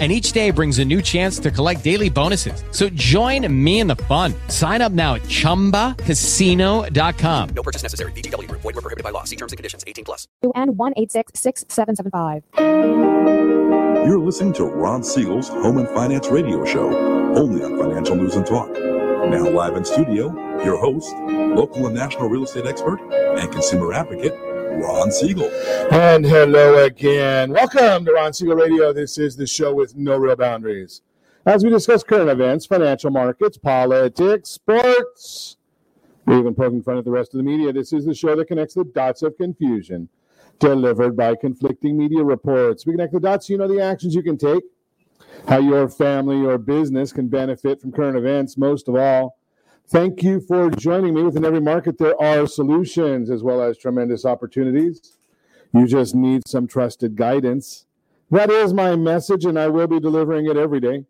[0.00, 2.64] and each day brings a new chance to collect daily bonuses.
[2.72, 4.34] So join me in the fun.
[4.48, 7.48] Sign up now at ChumbaCasino.com.
[7.50, 8.10] No purchase necessary.
[8.12, 8.50] VGW.
[8.50, 9.22] Void were prohibited by law.
[9.22, 9.84] See terms and conditions.
[9.86, 10.26] 18 plus.
[10.42, 12.42] And 1866775.
[14.06, 16.94] You're listening to Ron Siegel's Home and Finance Radio Show,
[17.38, 18.68] only on Financial News and Talk.
[18.70, 20.30] Now live in studio,
[20.62, 24.34] your host, local and national real estate expert and consumer advocate,
[24.80, 25.50] Ron Siegel.
[25.92, 27.52] And hello again.
[27.52, 28.92] Welcome to Ron Siegel Radio.
[28.92, 31.02] This is the show with no real boundaries.
[31.46, 35.56] As we discuss current events, financial markets, politics, sports,
[36.26, 37.72] we're even poking fun at the rest of the media.
[37.72, 40.08] This is the show that connects the dots of confusion
[40.58, 42.86] delivered by conflicting media reports.
[42.86, 44.64] We connect the dots so you know the actions you can take,
[45.48, 49.36] how your family or business can benefit from current events, most of all
[49.88, 51.22] Thank you for joining me.
[51.22, 55.12] Within every market, there are solutions as well as tremendous opportunities.
[55.74, 57.84] You just need some trusted guidance.
[58.30, 61.04] That is my message, and I will be delivering it every day.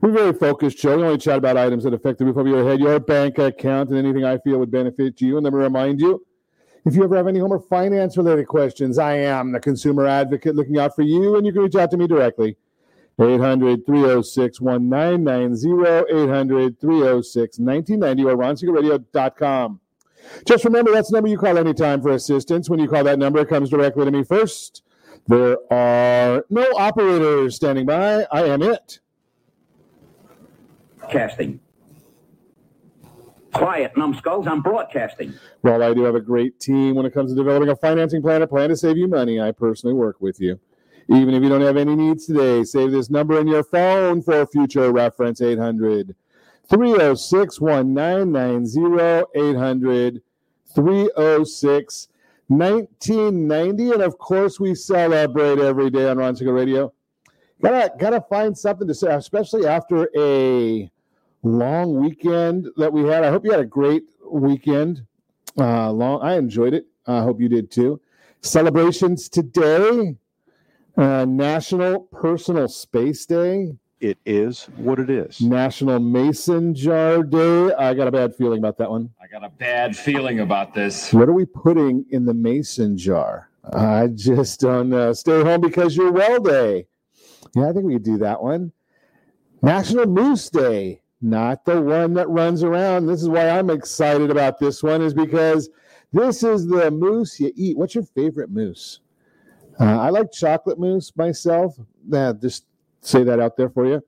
[0.00, 0.96] We're very focused show.
[0.96, 3.90] We only chat about items that affect the roof over your head, your bank account,
[3.90, 5.36] and anything I feel would benefit you.
[5.36, 6.26] And let me remind you
[6.84, 10.56] if you ever have any home or finance related questions, I am the consumer advocate
[10.56, 12.56] looking out for you, and you can reach out to me directly
[13.20, 19.80] 800 306 1990, 800 306 1990, or.
[20.44, 22.70] Just remember that's the number you call anytime for assistance.
[22.70, 24.82] When you call that number, it comes directly to me first.
[25.26, 28.26] There are no operators standing by.
[28.30, 29.00] I am it.
[31.10, 31.60] Casting.
[33.52, 35.34] Quiet, numbskulls, I'm broadcasting.
[35.62, 38.42] Well, I do have a great team when it comes to developing a financing plan,
[38.42, 39.40] a plan to save you money.
[39.40, 40.60] I personally work with you.
[41.10, 44.46] Even if you don't have any needs today, save this number in your phone for
[44.46, 46.14] future reference 800
[46.68, 50.22] 306 1990 800
[50.74, 52.08] 306
[52.48, 53.92] 1990.
[53.92, 56.92] And of course, we celebrate every day on Ron Radio.
[57.62, 60.90] Gotta, gotta find something to say, especially after a
[61.42, 63.24] long weekend that we had.
[63.24, 65.04] I hope you had a great weekend.
[65.58, 66.86] Uh, long, I enjoyed it.
[67.06, 68.00] I hope you did too.
[68.42, 70.16] Celebrations today.
[70.98, 73.72] Uh, National Personal Space Day.
[74.00, 75.40] It is what it is.
[75.40, 77.72] National Mason Jar Day.
[77.74, 79.10] I got a bad feeling about that one.
[79.22, 81.12] I got a bad feeling about this.
[81.12, 83.48] What are we putting in the mason jar?
[83.72, 85.12] I just don't know.
[85.12, 86.88] Stay home because you're well day.
[87.54, 88.72] Yeah, I think we could do that one.
[89.62, 93.06] National Moose Day, not the one that runs around.
[93.06, 95.70] This is why I'm excited about this one, is because
[96.12, 97.76] this is the moose you eat.
[97.76, 98.98] What's your favorite moose?
[99.80, 101.76] Uh, I like chocolate mousse myself.
[102.40, 102.64] Just
[103.00, 104.02] say that out there for you.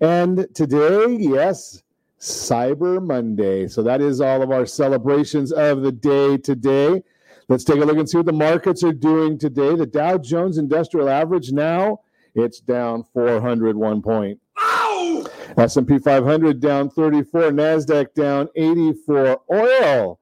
[0.00, 1.82] And today, yes,
[2.20, 3.66] Cyber Monday.
[3.68, 7.02] So that is all of our celebrations of the day today.
[7.48, 9.74] Let's take a look and see what the markets are doing today.
[9.74, 12.00] The Dow Jones Industrial Average now
[12.36, 14.38] it's down 401 point.
[14.58, 15.26] Ow!
[15.56, 20.20] S&P 500 down 34, Nasdaq down 84, oil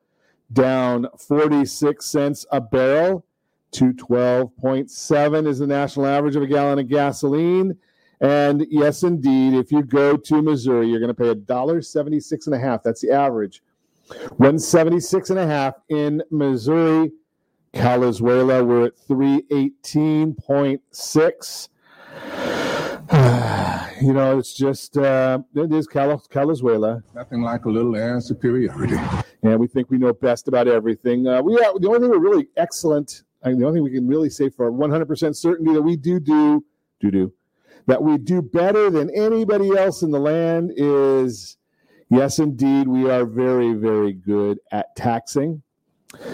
[0.53, 3.27] down 46 cents a barrel.
[3.75, 7.77] 212.7 is the national average of a gallon of gasoline.
[8.21, 12.47] And yes, indeed, if you go to Missouri, you're going to pay a dollar seventy-six
[12.47, 12.83] and a half.
[12.83, 13.63] That's the average.
[14.37, 17.11] One seventy-six and a half in Missouri.
[17.75, 21.69] Calizuela, we're at 318.6.
[24.01, 27.03] you know, it's just, uh, it is Cal- Calizuela.
[27.15, 28.95] Nothing like a little air superiority.
[29.43, 31.27] And we think we know best about everything.
[31.27, 33.91] Uh, we are, the only thing we're really excellent I mean, the only thing we
[33.91, 36.65] can really say for 100% certainty that we do do
[37.01, 37.33] do do
[37.87, 41.59] that we do better than anybody else in the land is
[42.09, 45.63] yes, indeed, we are very very good at taxing.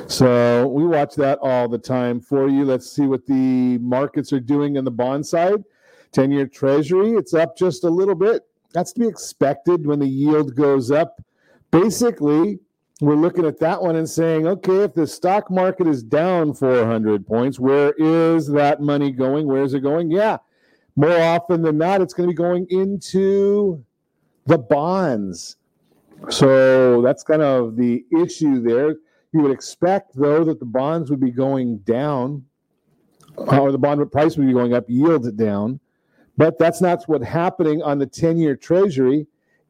[0.07, 2.65] So we watch that all the time for you.
[2.65, 5.65] Let's see what the markets are doing in the bond side.
[6.13, 8.43] 10 year treasury, it's up just a little bit.
[8.73, 11.23] That's to be expected when the yield goes up.
[11.71, 12.59] Basically,
[13.01, 17.27] we're looking at that one and saying, okay, if the stock market is down 400
[17.27, 19.47] points, where is that money going?
[19.47, 20.11] Where is it going?
[20.11, 20.39] Yeah,
[20.97, 23.85] more often than not, it's going to be going into
[24.47, 25.57] the bonds.
[26.29, 28.97] So that's kind of the issue there.
[29.33, 32.45] You would expect, though, that the bonds would be going down,
[33.37, 35.81] or the bond price would be going up, yield down.
[36.37, 39.27] But that's not what's happening on the 10 year treasury.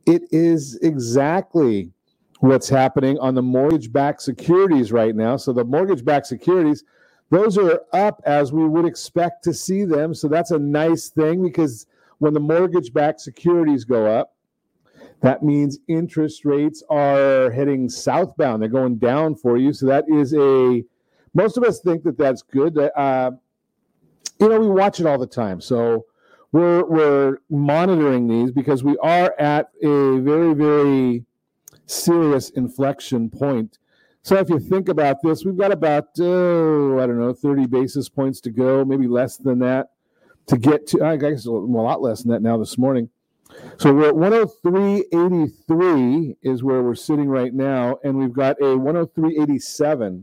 [0.06, 1.92] It is exactly
[2.40, 5.37] what's happening on the mortgage backed securities right now.
[5.37, 6.84] So, the mortgage backed securities,
[7.31, 10.14] those are up as we would expect to see them.
[10.14, 11.87] So that's a nice thing because
[12.19, 14.34] when the mortgage backed securities go up,
[15.22, 18.62] that means interest rates are heading southbound.
[18.62, 19.72] They're going down for you.
[19.72, 20.82] So that is a,
[21.34, 22.76] most of us think that that's good.
[22.78, 23.32] Uh,
[24.40, 25.60] you know, we watch it all the time.
[25.60, 26.06] So
[26.52, 31.25] we're, we're monitoring these because we are at a very, very
[31.90, 33.78] serious inflection point.
[34.22, 38.08] So if you think about this, we've got about, oh, I don't know, 30 basis
[38.08, 39.92] points to go, maybe less than that
[40.46, 43.08] to get to, I guess a lot less than that now this morning
[43.78, 50.22] so we're at 103.83 is where we're sitting right now, and we've got a 103.87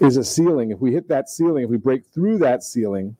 [0.00, 0.70] is a ceiling.
[0.70, 3.16] If we hit that ceiling, if we break through that ceiling,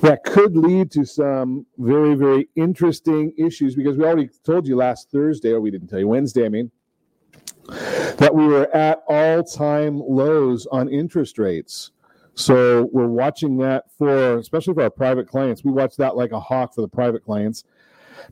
[0.00, 5.10] that could lead to some very, very interesting issues because we already told you last
[5.10, 6.70] Thursday, or we didn't tell you Wednesday, I mean,
[7.68, 11.90] that we were at all time lows on interest rates.
[12.34, 15.64] So we're watching that for, especially for our private clients.
[15.64, 17.64] We watch that like a hawk for the private clients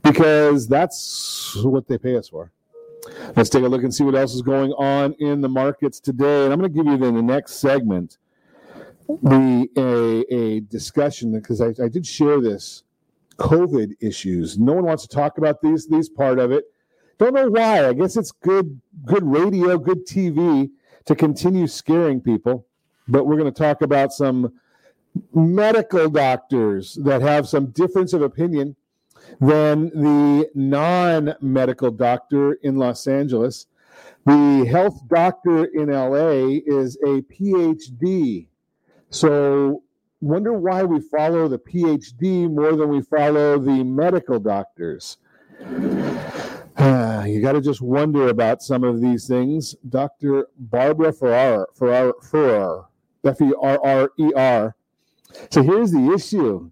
[0.03, 2.53] because that's what they pay us for.
[3.37, 6.45] Let's take a look and see what else is going on in the markets today.
[6.45, 8.19] And I'm going to give you in the next segment
[9.07, 12.85] the a, a discussion because I, I did share this
[13.37, 14.59] COVID issues.
[14.59, 16.65] No one wants to talk about these these part of it.
[17.19, 17.89] Don't know why.
[17.89, 20.71] I guess it's good good radio, good TV
[21.05, 22.67] to continue scaring people.
[23.07, 24.53] But we're going to talk about some
[25.33, 28.77] medical doctors that have some difference of opinion
[29.41, 33.67] than the non medical doctor in Los Angeles.
[34.27, 38.47] The health doctor in LA is a PhD.
[39.11, 39.83] So,
[40.21, 45.19] wonder why we follow the PhD more than we follow the medical doctors.
[47.27, 49.75] You got to just wonder about some of these things.
[49.89, 50.49] Dr.
[50.59, 52.85] Barbara Ferrer, Ferrer, Ferrer,
[53.25, 54.77] F E R R E R.
[55.51, 56.71] So here's the issue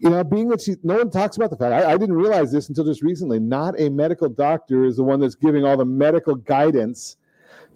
[0.00, 2.50] you know, being that she, no one talks about the fact, I, I, didn't realize
[2.50, 3.38] this until just recently.
[3.38, 7.18] Not a medical doctor is the one that's giving all the medical guidance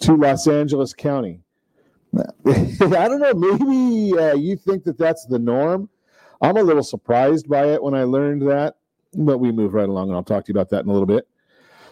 [0.00, 1.40] to Los Angeles County.
[2.16, 3.34] I don't know.
[3.34, 5.90] Maybe uh, you think that that's the norm.
[6.40, 8.76] I'm a little surprised by it when I learned that,
[9.12, 11.06] but we move right along, and I'll talk to you about that in a little
[11.06, 11.28] bit.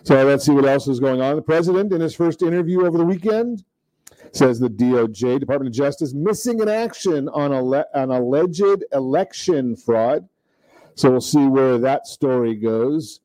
[0.05, 1.37] So let's see what else is going on.
[1.37, 3.65] The president, in his first interview over the weekend,
[4.33, 10.29] says the DOJ, Department of Justice, missing in action on ele- an alleged election fraud.
[10.95, 13.21] So we'll see where that story goes.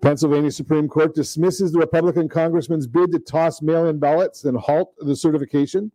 [0.00, 4.94] Pennsylvania Supreme Court dismisses the Republican congressman's bid to toss mail in ballots and halt
[4.98, 5.92] the certification.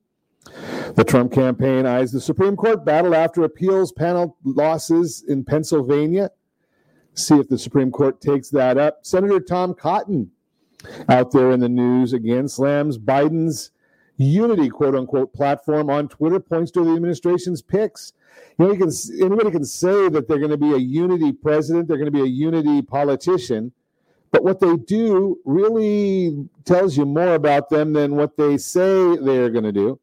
[0.96, 6.32] The Trump campaign eyes the Supreme Court battle after appeals panel losses in Pennsylvania.
[7.18, 9.00] See if the Supreme Court takes that up.
[9.02, 10.30] Senator Tom Cotton
[11.10, 13.72] out there in the news again slams Biden's
[14.18, 18.14] unity quote unquote platform on Twitter points to the administration's picks.
[18.60, 21.88] You know, you can anybody can say that they're going to be a unity president,
[21.88, 23.72] they're going to be a unity politician,
[24.32, 29.50] but what they do really tells you more about them than what they say they're
[29.50, 30.00] going to do.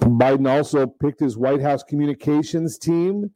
[0.00, 3.30] Biden also picked his White House communications team,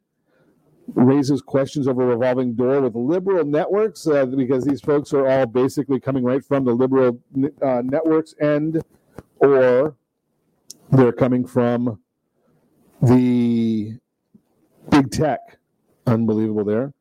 [0.93, 5.99] raises questions over revolving door with liberal networks uh, because these folks are all basically
[5.99, 7.19] coming right from the liberal
[7.61, 8.81] uh, networks end
[9.39, 9.95] or
[10.91, 11.99] they're coming from
[13.01, 13.97] the
[14.89, 15.57] big tech.
[16.05, 16.93] Unbelievable there.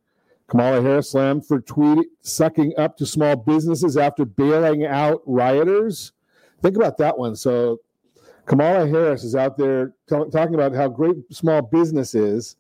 [0.49, 6.13] Kamala Harris slammed for tweet sucking up to small businesses after bailing out rioters.
[6.61, 7.37] Think about that one.
[7.37, 7.79] So
[8.47, 12.57] Kamala Harris is out there t- talking about how great small business is.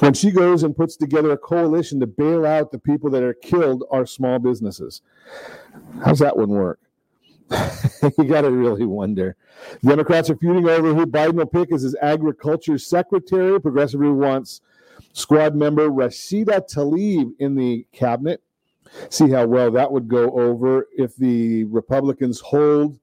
[0.00, 3.34] When she goes and puts together a coalition to bail out the people that are
[3.34, 5.02] killed are small businesses.
[6.04, 6.78] How's that one work?
[8.18, 9.34] you got to really wonder.
[9.84, 13.60] Democrats are feuding over who Biden will pick as his agriculture secretary.
[13.60, 14.60] Progressive wants
[15.12, 18.42] squad member Rashida Tlaib in the cabinet.
[19.10, 22.98] See how well that would go over if the Republicans hold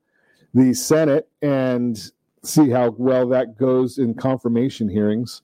[0.53, 2.11] the Senate and
[2.43, 5.41] see how well that goes in confirmation hearings.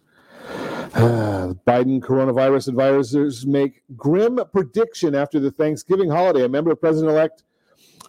[0.94, 6.44] Biden coronavirus advisors make grim prediction after the Thanksgiving holiday.
[6.44, 7.44] A member of President elect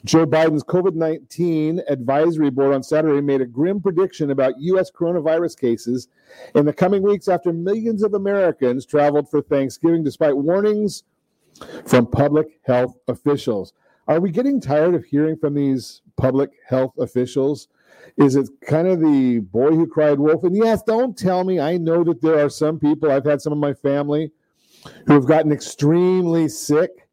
[0.05, 4.91] Joe Biden's COVID 19 advisory board on Saturday made a grim prediction about U.S.
[4.91, 6.09] coronavirus cases
[6.57, 11.05] in the coming weeks after millions of Americans traveled for Thanksgiving despite warnings
[11.87, 13.75] from public health officials.
[14.09, 17.69] Are we getting tired of hearing from these public health officials?
[18.17, 20.45] Is it kind of the boy who cried wolf?
[20.45, 21.61] And yes, don't tell me.
[21.61, 24.31] I know that there are some people, I've had some of my family
[25.07, 27.09] who have gotten extremely sick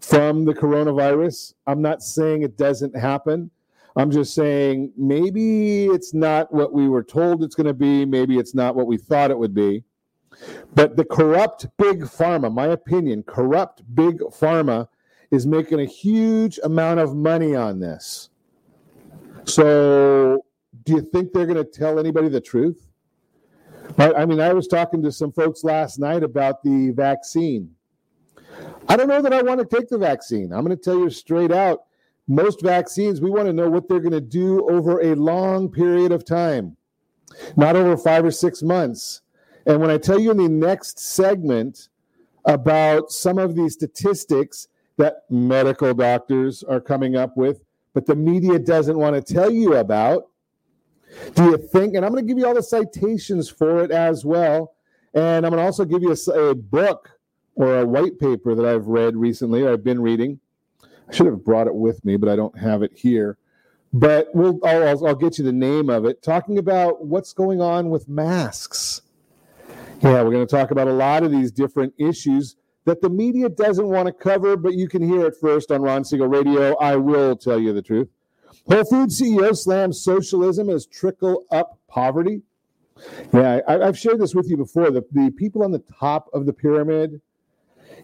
[0.00, 1.54] from the coronavirus.
[1.66, 3.50] I'm not saying it doesn't happen,
[3.96, 8.04] I'm just saying maybe it's not what we were told it's going to be.
[8.04, 9.84] Maybe it's not what we thought it would be.
[10.74, 14.88] But the corrupt big pharma, my opinion, corrupt big pharma
[15.30, 18.30] is making a huge amount of money on this.
[19.44, 20.44] So,
[20.84, 22.88] do you think they're going to tell anybody the truth?
[23.98, 27.70] I, I mean, I was talking to some folks last night about the vaccine.
[28.88, 30.52] I don't know that I want to take the vaccine.
[30.52, 31.84] I'm going to tell you straight out
[32.26, 36.12] most vaccines, we want to know what they're going to do over a long period
[36.12, 36.76] of time,
[37.56, 39.20] not over five or six months.
[39.66, 41.88] And when I tell you in the next segment
[42.46, 47.63] about some of the statistics that medical doctors are coming up with,
[47.94, 50.28] but the media doesn't want to tell you about,
[51.34, 51.94] do you think?
[51.94, 54.74] And I'm going to give you all the citations for it as well.
[55.14, 57.10] And I'm going to also give you a, a book
[57.54, 60.40] or a white paper that I've read recently, or I've been reading.
[61.08, 63.38] I should have brought it with me, but I don't have it here.
[63.92, 67.90] But we'll, I'll, I'll get you the name of it, talking about what's going on
[67.90, 69.02] with masks.
[70.02, 73.48] Yeah, we're going to talk about a lot of these different issues that the media
[73.48, 76.76] doesn't want to cover, but you can hear it first on Ron Siegel Radio.
[76.76, 78.08] I will tell you the truth.
[78.68, 82.42] Whole Foods CEO slams socialism as trickle up poverty.
[83.32, 84.90] Yeah, I, have shared this with you before.
[84.90, 87.20] The, the people on the top of the pyramid,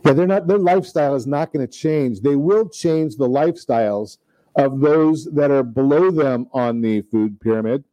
[0.05, 0.47] yeah, they're not.
[0.47, 2.21] Their lifestyle is not going to change.
[2.21, 4.19] They will change the lifestyles
[4.57, 7.85] of those that are below them on the food pyramid.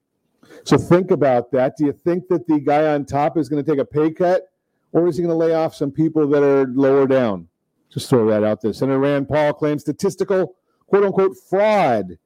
[0.63, 1.77] So think about that.
[1.77, 4.49] Do you think that the guy on top is going to take a pay cut,
[4.97, 7.47] or is he going to lay off some people that are lower down?
[7.89, 8.73] Just throw that out there.
[8.73, 10.55] Senator Rand Paul claims statistical
[10.87, 12.17] quote unquote fraud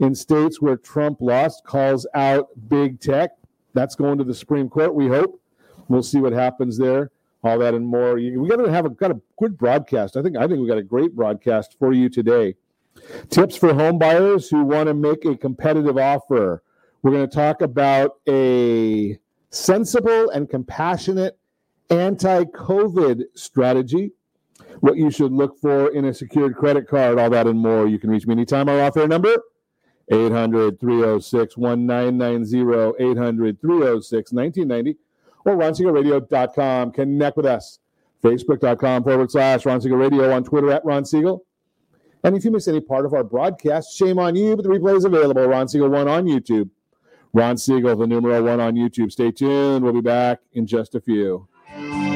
[0.00, 3.30] in states where Trump lost, calls out big tech.
[3.74, 5.40] That's going to the Supreme Court, we hope.
[5.88, 7.12] We'll see what happens there.
[7.44, 8.14] All that and more.
[8.14, 10.16] We got to have a got a good broadcast.
[10.16, 12.56] I think I think we got a great broadcast for you today.
[13.30, 16.64] Tips for home buyers who want to make a competitive offer.
[17.02, 19.16] We're going to talk about a
[19.50, 21.38] sensible and compassionate
[21.90, 24.12] anti-COVID strategy.
[24.80, 27.86] What you should look for in a secured credit card, all that and more.
[27.86, 28.68] You can reach me anytime.
[28.68, 29.36] Our off-air number
[30.10, 34.96] 800 306 1990, 800 306 1990,
[35.44, 36.92] or ronsiegelradio.com.
[36.92, 37.78] Connect with us.
[38.22, 41.44] Facebook.com forward slash Ron Siegel Radio on Twitter at Ron Siegel.
[42.24, 44.96] And if you miss any part of our broadcast, shame on you, but the replay
[44.96, 45.46] is available.
[45.46, 46.70] Ron Siegel 1 on YouTube.
[47.32, 49.12] Ron Siegel, the numero 1 on YouTube.
[49.12, 49.84] Stay tuned.
[49.84, 51.46] We'll be back in just a few.
[51.76, 52.15] Bye.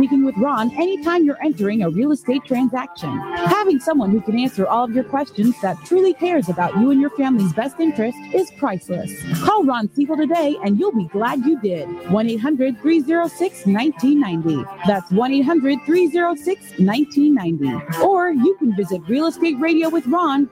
[0.01, 3.15] speaking with Ron anytime you're entering a real estate transaction.
[3.35, 6.99] Having someone who can answer all of your questions that truly cares about you and
[6.99, 9.11] your family's best interest is priceless.
[9.43, 11.87] Call Ron Siegel today and you'll be glad you did.
[12.09, 14.67] 1 800 306 1990.
[14.87, 18.03] That's 1 800 306 1990.
[18.03, 20.49] Or you can visit Real Estate Radio with Ron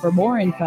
[0.00, 0.66] for more info.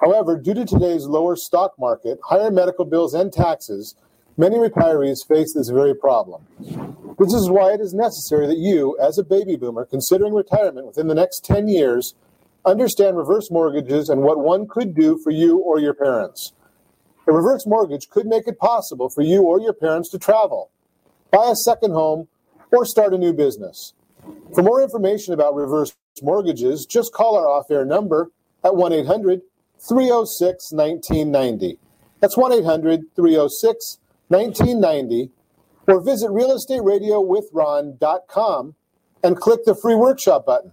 [0.00, 3.96] However, due to today's lower stock market, higher medical bills, and taxes,
[4.36, 6.46] many retirees face this very problem.
[7.18, 11.08] This is why it is necessary that you, as a baby boomer considering retirement within
[11.08, 12.14] the next 10 years,
[12.64, 16.52] understand reverse mortgages and what one could do for you or your parents.
[17.26, 20.70] A reverse mortgage could make it possible for you or your parents to travel,
[21.32, 22.28] buy a second home,
[22.70, 23.94] or start a new business.
[24.54, 28.30] For more information about reverse mortgages, just call our off air number
[28.62, 29.42] at 1 800
[29.80, 31.78] 306 1990.
[32.20, 35.30] That's 1 800 306 1990.
[35.86, 38.74] Or visit realestateradio.withron.com
[39.22, 40.72] and click the free workshop button.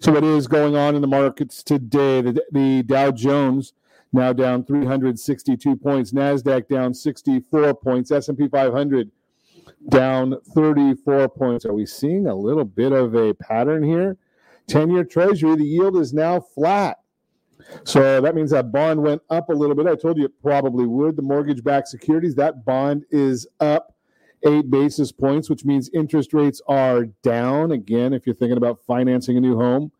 [0.00, 2.22] So, what is going on in the markets today?
[2.22, 3.74] The, the Dow Jones
[4.12, 9.10] now down 362 points, Nasdaq down 64 points, S&P 500
[9.88, 11.64] down 34 points.
[11.64, 14.16] Are we seeing a little bit of a pattern here?
[14.68, 16.98] 10 year treasury, the yield is now flat.
[17.84, 19.86] So that means that bond went up a little bit.
[19.86, 21.16] I told you it probably would.
[21.16, 23.94] The mortgage backed securities, that bond is up
[24.46, 27.72] eight basis points, which means interest rates are down.
[27.72, 29.90] Again, if you're thinking about financing a new home,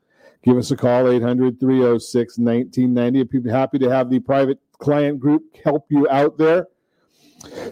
[0.42, 3.20] give us a call 800 306 1990.
[3.20, 6.68] I'd be happy to have the private client group help you out there.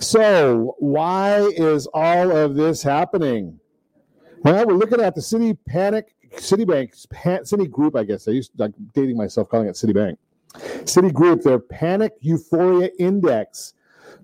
[0.00, 3.58] So, why is all of this happening?
[4.42, 8.28] Well, we're looking at the Citi Panic, Citibank, Citigroup, I guess.
[8.28, 10.16] I used to, like dating myself calling it Citibank.
[10.84, 13.74] Citigroup, their Panic Euphoria Index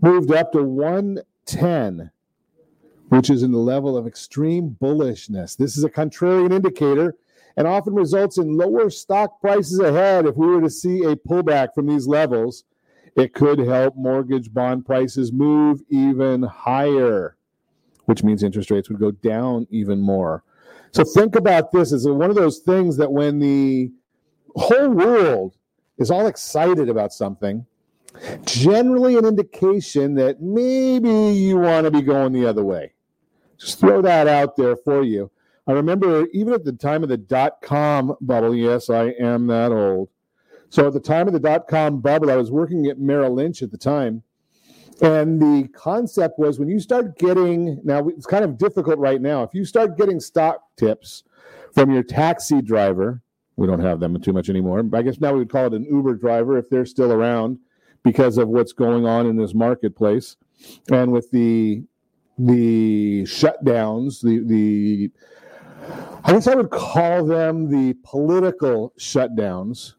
[0.02, 2.10] moved up to 110,
[3.08, 5.56] which is in the level of extreme bullishness.
[5.56, 7.16] This is a contrarian indicator
[7.56, 11.74] and often results in lower stock prices ahead if we were to see a pullback
[11.74, 12.64] from these levels
[13.16, 17.36] it could help mortgage bond prices move even higher,
[18.06, 20.44] which means interest rates would go down even more.
[20.92, 23.92] So think about this as one of those things that when the
[24.56, 25.56] whole world
[25.98, 27.64] is all excited about something,
[28.44, 32.92] generally an indication that maybe you want to be going the other way.
[33.56, 35.30] Just throw that out there for you.
[35.66, 39.70] I remember even at the time of the dot com bubble, yes, I am that
[39.70, 40.08] old.
[40.70, 43.62] So at the time of the dot com bubble, I was working at Merrill Lynch
[43.62, 44.22] at the time.
[45.02, 49.42] And the concept was when you start getting, now it's kind of difficult right now.
[49.42, 51.24] If you start getting stock tips
[51.74, 53.22] from your taxi driver,
[53.56, 54.82] we don't have them too much anymore.
[54.92, 57.58] I guess now we would call it an Uber driver if they're still around
[58.02, 60.36] because of what's going on in this marketplace.
[60.90, 61.82] And with the
[62.38, 65.10] the shutdowns, the the
[66.24, 69.94] I guess I would call them the political shutdowns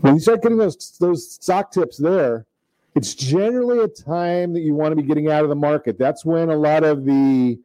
[0.00, 2.46] when you start getting those those stock tips there,
[2.94, 5.98] it's generally a time that you want to be getting out of the market.
[5.98, 7.58] That's when a lot of the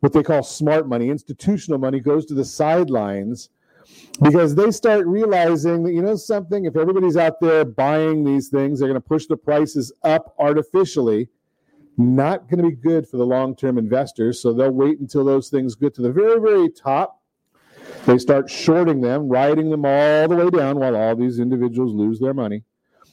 [0.00, 3.48] what they call smart money, institutional money, goes to the sidelines
[4.22, 6.64] because they start realizing that you know something.
[6.66, 11.28] If everybody's out there buying these things, they're going to push the prices up artificially.
[11.96, 14.40] Not going to be good for the long term investors.
[14.40, 17.20] So they'll wait until those things get to the very, very top
[18.06, 22.20] they start shorting them, riding them all the way down while all these individuals lose
[22.20, 22.64] their money.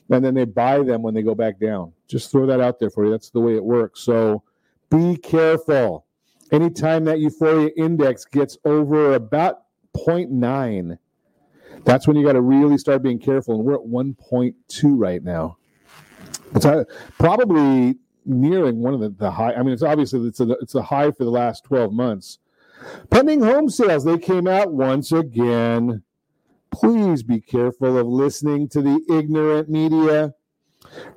[0.09, 1.93] And then they buy them when they go back down.
[2.07, 3.11] Just throw that out there for you.
[3.11, 4.01] That's the way it works.
[4.01, 4.43] So
[4.89, 6.05] be careful.
[6.51, 9.61] Anytime that euphoria index gets over about
[9.95, 10.97] 0.9,
[11.85, 13.55] that's when you got to really start being careful.
[13.55, 14.53] And we're at 1.2
[14.83, 15.57] right now.
[16.53, 16.83] It's uh,
[17.17, 19.53] probably nearing one of the, the high.
[19.53, 22.39] I mean, it's obviously it's a, it's a high for the last 12 months.
[23.09, 26.03] Pending home sales, they came out once again.
[26.71, 30.33] please be careful of listening to the ignorant media.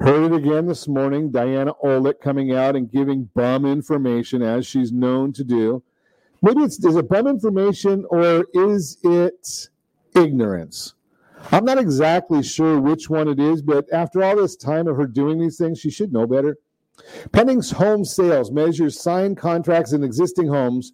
[0.00, 1.30] Heard it again this morning.
[1.30, 5.82] Diana Olick coming out and giving bum information as she's known to do.
[6.42, 9.68] Maybe it's is it bum information or is it
[10.14, 10.94] ignorance?
[11.52, 15.06] I'm not exactly sure which one it is, but after all this time of her
[15.06, 16.56] doing these things, she should know better.
[17.32, 20.92] Pending home sales measures signed contracts in existing homes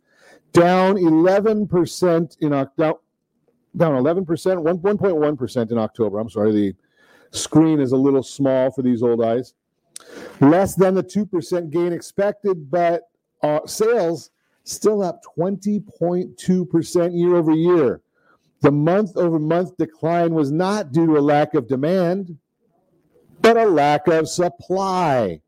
[0.53, 2.99] down 11% in October.
[3.77, 6.19] Down 11%, 1.1% in October.
[6.19, 6.75] I'm sorry, the
[7.31, 9.55] screen is a little small for these old eyes.
[10.41, 13.03] Less than the 2% gain expected, but
[13.43, 14.31] uh, sales
[14.65, 18.01] still up 20.2% year over year.
[18.61, 22.37] The month over month decline was not due to a lack of demand,
[23.41, 25.41] but a lack of supply.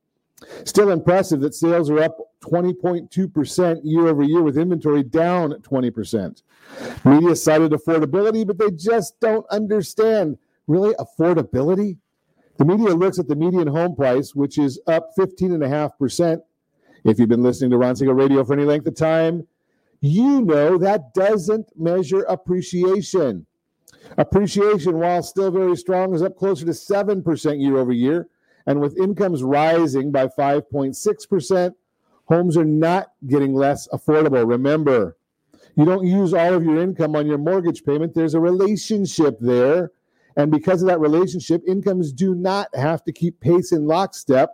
[0.65, 6.43] Still impressive that sales are up 20.2% year over year with inventory down 20%.
[7.05, 11.97] Media cited affordability, but they just don't understand really affordability.
[12.59, 16.43] The media looks at the median home price, which is up 15.5%.
[17.05, 19.47] If you've been listening to Ron Siegel Radio for any length of time,
[20.01, 23.47] you know that doesn't measure appreciation.
[24.19, 28.29] Appreciation, while still very strong, is up closer to 7% year over year.
[28.67, 31.75] And with incomes rising by 5.6%,
[32.33, 34.49] homes are not getting less affordable.
[34.49, 35.17] Remember,
[35.77, 39.93] you don't use all of your income on your mortgage payment, there's a relationship there.
[40.37, 44.51] And because of that relationship, incomes do not have to keep pace in lockstep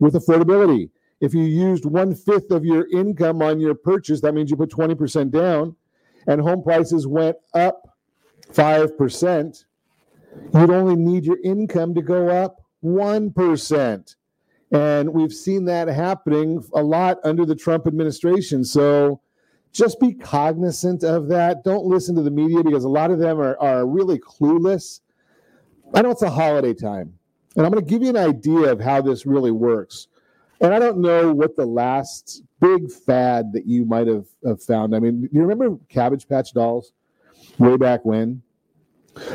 [0.00, 0.88] with affordability.
[1.20, 4.70] If you used one fifth of your income on your purchase, that means you put
[4.70, 5.76] 20% down,
[6.26, 7.96] and home prices went up
[8.52, 9.64] 5%,
[10.54, 14.14] you'd only need your income to go up 1%.
[14.72, 18.64] And we've seen that happening a lot under the Trump administration.
[18.64, 19.20] So
[19.72, 21.62] just be cognizant of that.
[21.62, 25.00] Don't listen to the media because a lot of them are, are really clueless.
[25.94, 27.12] I know it's a holiday time,
[27.56, 30.08] and I'm going to give you an idea of how this really works.
[30.60, 34.94] And I don't know what the last big fad that you might have, have found.
[34.94, 36.92] I mean, you remember Cabbage Patch Dolls
[37.58, 38.40] way back when?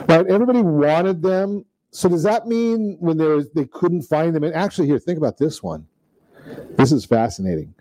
[0.07, 0.25] Right?
[0.25, 1.65] Everybody wanted them.
[1.97, 4.43] So does that mean when there was, they couldn't find them?
[4.43, 5.87] And actually, here, think about this one.
[6.77, 7.73] This is fascinating.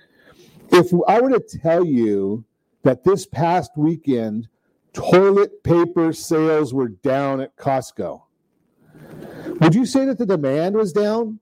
[0.73, 2.43] If I were to tell you
[2.83, 4.49] that this past weekend,
[4.95, 8.23] toilet paper sales were down at Costco,
[9.61, 11.39] would you say that the demand was down?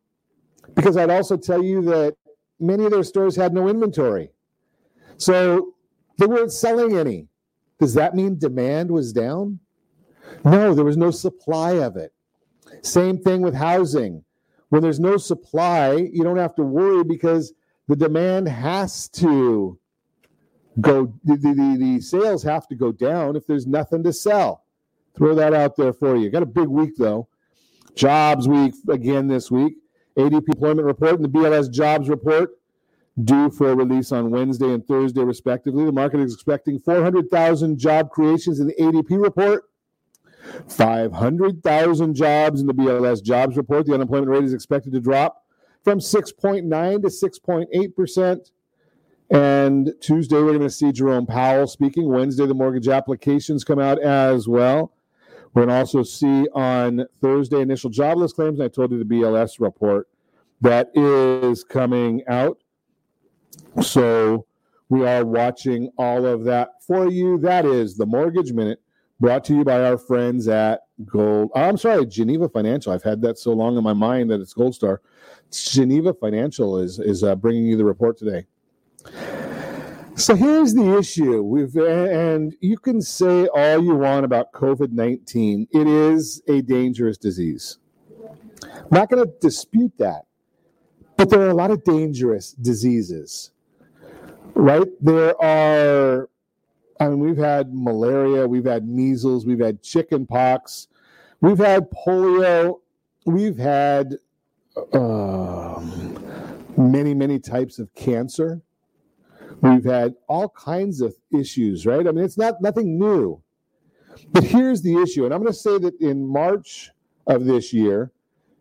[0.74, 2.16] Because I'd also tell you that
[2.58, 4.30] many of their stores had no inventory.
[5.16, 5.74] So
[6.18, 7.28] they weren't selling any.
[7.78, 9.60] Does that mean demand was down?
[10.44, 12.10] No, there was no supply of it.
[12.85, 14.25] Same thing with housing.
[14.68, 17.53] When there's no supply, you don't have to worry because
[17.88, 19.79] the demand has to
[20.81, 24.64] go, the, the, the, sales have to go down if there's nothing to sell.
[25.16, 26.31] Throw that out there for you.
[26.31, 27.29] Got a big week though.
[27.94, 29.75] Jobs week again this week.
[30.18, 32.51] ADP employment report and the BLS jobs report
[33.23, 35.85] due for release on Wednesday and Thursday, respectively.
[35.85, 39.64] The market is expecting 400,000 job creations in the ADP report,
[40.68, 43.87] 500,000 jobs in the BLS jobs report.
[43.87, 45.44] The unemployment rate is expected to drop
[45.83, 48.50] from 6.9 to 6.8 percent.
[49.30, 52.09] And Tuesday, we're going to see Jerome Powell speaking.
[52.09, 54.92] Wednesday, the mortgage applications come out as well.
[55.52, 58.61] We're going to also see on Thursday initial jobless claims.
[58.61, 60.09] I told you the BLS report
[60.61, 62.59] that is coming out.
[63.83, 64.46] So
[64.88, 67.38] we are watching all of that for you.
[67.38, 68.80] That is the Mortgage Minute
[69.24, 71.50] brought to you by our friends at Gold.
[71.54, 72.92] Oh, I'm sorry, Geneva Financial.
[72.92, 75.00] I've had that so long in my mind that it's Gold Star.
[75.50, 78.44] Geneva Financial is is uh, bringing you the report today.
[80.14, 81.40] So here's the issue.
[81.42, 85.68] We've and you can say all you want about COVID-19.
[85.70, 87.78] It is a dangerous disease.
[88.62, 90.26] I'm not going to dispute that.
[91.16, 93.52] But there are a lot of dangerous diseases.
[94.54, 94.87] Right?
[95.00, 96.28] There are
[97.00, 100.88] I mean we've had malaria, we've had measles, we've had chicken pox,
[101.40, 102.80] we've had polio,
[103.26, 104.14] we've had
[104.92, 108.62] um, many many types of cancer
[109.64, 112.07] We've had all kinds of issues, right?
[112.07, 113.42] I mean, it's not nothing new.
[114.30, 116.90] But here's the issue, and I'm going to say that in March
[117.26, 118.12] of this year,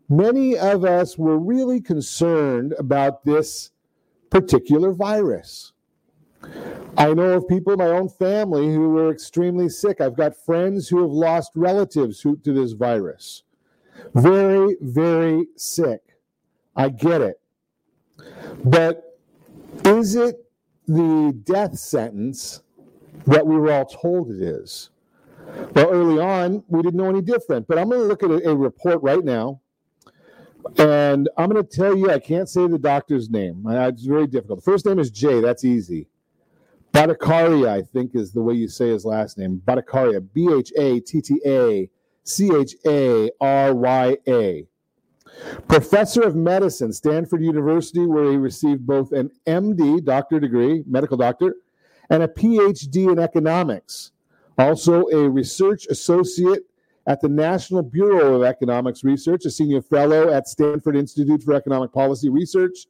[0.08, 3.70] many of us were really concerned about this
[4.30, 5.73] particular virus.
[6.96, 10.00] I know of people in my own family who were extremely sick.
[10.00, 13.42] I've got friends who have lost relatives who, to this virus.
[14.14, 16.02] Very, very sick.
[16.76, 17.40] I get it.
[18.64, 19.18] But
[19.84, 20.44] is it
[20.86, 22.62] the death sentence
[23.26, 24.90] that we were all told it is.
[25.74, 27.66] Well, early on, we didn't know any different.
[27.66, 29.60] But I'm going to look at a, a report right now,
[30.78, 33.64] and I'm going to tell you I can't say the doctor's name.
[33.66, 34.60] It's very difficult.
[34.60, 35.40] The first name is Jay.
[35.40, 36.08] That's easy.
[36.94, 39.60] Bhattacharya, I think, is the way you say his last name.
[39.66, 41.90] Bhattacharya, B H A T T A
[42.22, 44.66] C H A R Y A.
[45.66, 51.56] Professor of medicine, Stanford University, where he received both an MD, doctor degree, medical doctor,
[52.10, 54.12] and a PhD in economics.
[54.56, 56.62] Also, a research associate
[57.08, 61.92] at the National Bureau of Economics Research, a senior fellow at Stanford Institute for Economic
[61.92, 62.86] Policy Research,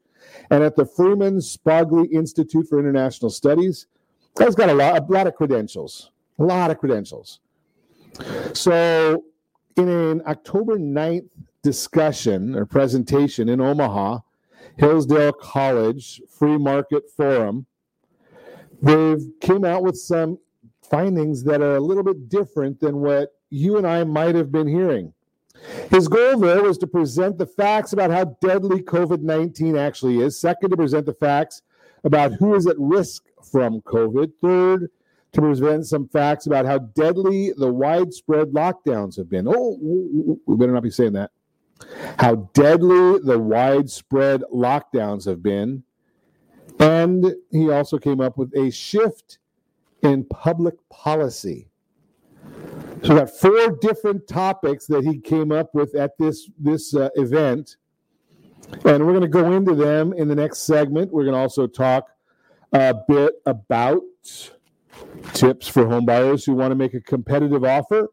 [0.51, 3.87] and at the Freeman Spogli Institute for International Studies.
[4.35, 7.41] Guy's got a lot, a lot of credentials, a lot of credentials.
[8.53, 9.25] So,
[9.77, 11.29] in an October 9th
[11.63, 14.21] discussion or presentation in Omaha,
[14.77, 17.67] Hillsdale College Free Market Forum,
[18.83, 20.39] they've came out with some
[20.83, 24.67] findings that are a little bit different than what you and I might have been
[24.67, 25.13] hearing.
[25.91, 30.39] His goal there was to present the facts about how deadly COVID 19 actually is.
[30.39, 31.63] Second, to present the facts
[32.03, 34.33] about who is at risk from COVID.
[34.43, 34.91] Third,
[35.33, 39.47] to present some facts about how deadly the widespread lockdowns have been.
[39.49, 39.79] Oh,
[40.47, 41.31] we better not be saying that.
[42.19, 45.83] How deadly the widespread lockdowns have been.
[46.79, 49.39] And he also came up with a shift
[50.03, 51.69] in public policy.
[53.03, 57.11] So we got four different topics that he came up with at this this uh,
[57.17, 57.77] event,
[58.85, 61.13] and we're going to go into them in the next segment.
[61.13, 62.09] We're going to also talk
[62.75, 64.03] a bit about
[65.33, 68.09] tips for home buyers who want to make a competitive offer,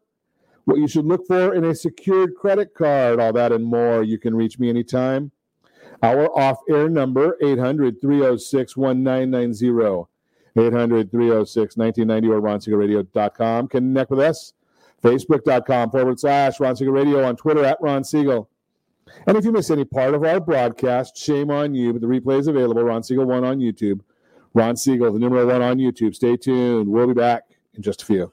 [0.64, 4.04] what you should look for in a secured credit card, all that and more.
[4.04, 5.32] You can reach me anytime.
[6.02, 10.06] Our off-air number 800-306-1990.
[10.54, 12.42] 800 306 1990 or.
[13.68, 14.52] Connect with us.
[15.02, 18.50] Facebook.com forward slash Ron Siegel Radio on Twitter at Ron Siegel.
[19.26, 22.38] And if you miss any part of our broadcast, shame on you, but the replay
[22.38, 22.82] is available.
[22.82, 24.00] Ron Siegel 1 on YouTube.
[24.54, 26.14] Ron Siegel, the numero 1 on YouTube.
[26.14, 26.88] Stay tuned.
[26.88, 28.32] We'll be back in just a few.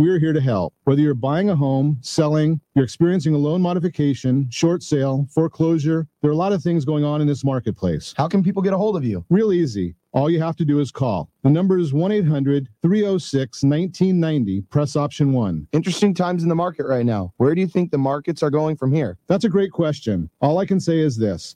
[0.01, 0.73] we're here to help.
[0.85, 6.31] Whether you're buying a home, selling, you're experiencing a loan modification, short sale, foreclosure, there
[6.31, 8.11] are a lot of things going on in this marketplace.
[8.17, 9.23] How can people get a hold of you?
[9.29, 9.93] Real easy.
[10.13, 11.29] All you have to do is call.
[11.43, 14.61] The number is 1 800 306 1990.
[14.63, 15.67] Press option one.
[15.71, 17.31] Interesting times in the market right now.
[17.37, 19.17] Where do you think the markets are going from here?
[19.27, 20.29] That's a great question.
[20.41, 21.55] All I can say is this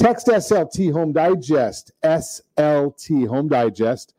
[0.00, 4.14] Text SLT Home Digest, SLT Home Digest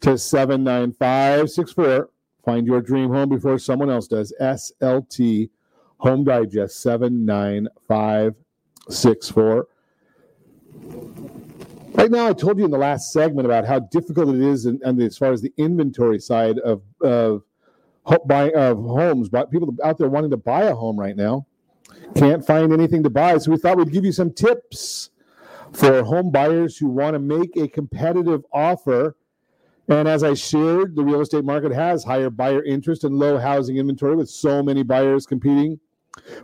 [0.00, 2.08] to 79564.
[2.42, 4.32] Find your dream home before someone else does.
[4.40, 5.50] SLT
[5.98, 9.68] Home Digest 79564.
[11.92, 15.02] Right now, I told you in the last segment about how difficult it is, and
[15.02, 17.42] as far as the inventory side of of,
[18.26, 21.46] buy, of homes, but people out there wanting to buy a home right now
[22.14, 23.36] can't find anything to buy.
[23.36, 25.10] So we thought we'd give you some tips
[25.76, 29.14] for home buyers who want to make a competitive offer.
[29.88, 33.76] And as I shared, the real estate market has higher buyer interest and low housing
[33.76, 35.78] inventory with so many buyers competing.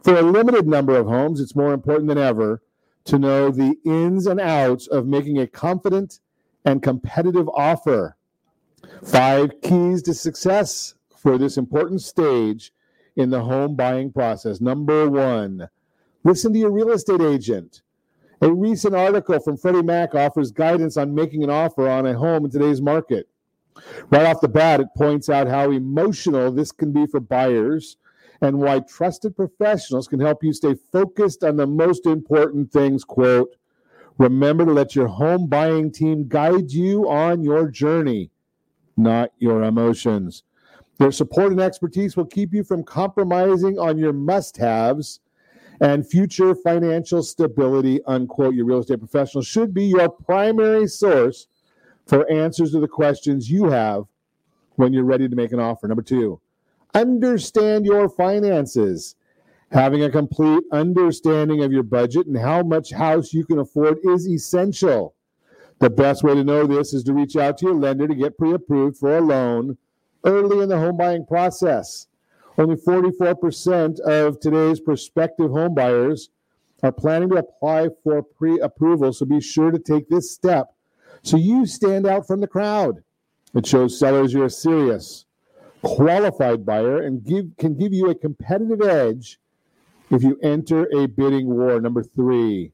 [0.03, 2.61] For a limited number of homes, it's more important than ever
[3.05, 6.21] to know the ins and outs of making a confident
[6.67, 8.17] and competitive offer.
[9.03, 12.73] Five keys to success for this important stage
[13.17, 14.61] in the home buying process.
[14.61, 15.69] Number one,
[16.23, 17.81] listen to your real estate agent.
[18.43, 22.45] A recent article from Freddie Mac offers guidance on making an offer on a home
[22.45, 23.29] in today's market.
[24.11, 27.99] Right off the bat, it points out how emotional this can be for buyers
[28.41, 33.05] and why trusted professionals can help you stay focused on the most important things.
[33.05, 33.55] Quote,
[34.19, 38.29] remember to let your home buying team guide you on your journey,
[38.97, 40.43] not your emotions.
[40.99, 45.21] Their support and expertise will keep you from compromising on your must haves
[45.83, 48.55] and future financial stability, unquote.
[48.55, 51.49] Your real estate professional should be your primary source
[52.07, 54.05] for answers to the questions you have
[54.77, 55.89] when you're ready to make an offer.
[55.89, 56.41] Number two,
[56.95, 59.17] understand your finances.
[59.73, 64.29] Having a complete understanding of your budget and how much house you can afford is
[64.29, 65.15] essential.
[65.81, 68.39] The best way to know this is to reach out to your lender to get
[68.39, 69.77] pre approved for a loan
[70.25, 72.07] early in the home buying process.
[72.63, 76.31] Only 44% of today's prospective home buyers
[76.85, 80.73] are planning to apply for pre approval, so be sure to take this step
[81.25, 83.03] so you stand out from the crowd.
[83.53, 85.25] It shows sellers you're a serious,
[85.83, 89.41] qualified buyer and give, can give you a competitive edge
[90.11, 91.81] if you enter a bidding war.
[91.81, 92.71] Number three,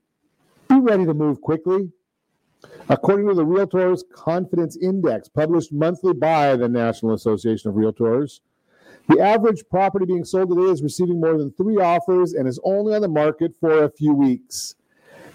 [0.68, 1.90] be ready to move quickly.
[2.90, 8.40] According to the Realtors Confidence Index, published monthly by the National Association of Realtors,
[9.09, 12.94] the average property being sold today is receiving more than three offers and is only
[12.94, 14.75] on the market for a few weeks.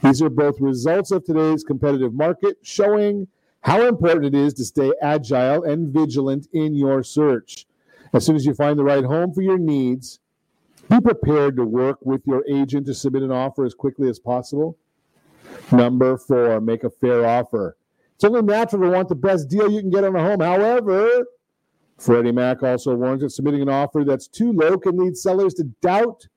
[0.03, 3.27] These are both results of today's competitive market, showing
[3.61, 7.65] how important it is to stay agile and vigilant in your search.
[8.13, 10.19] As soon as you find the right home for your needs,
[10.89, 14.77] be prepared to work with your agent to submit an offer as quickly as possible.
[15.71, 17.77] Number four, make a fair offer.
[18.15, 20.41] It's only natural to want the best deal you can get on a home.
[20.41, 21.25] However,
[22.03, 25.63] Freddie Mac also warns that submitting an offer that's too low can lead sellers to
[25.81, 26.27] doubt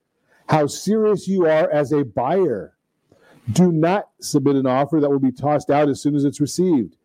[0.48, 2.74] how serious you are as a buyer.
[3.50, 6.96] Do not submit an offer that will be tossed out as soon as it's received.